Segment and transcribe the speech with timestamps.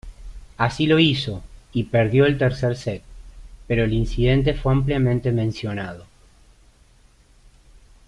[0.57, 1.43] Así lo hizo,
[1.73, 3.03] y perdió el tercer set,
[3.67, 6.05] pero el incidente fue ampliamente mencionado.